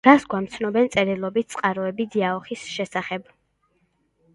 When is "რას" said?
0.07-0.23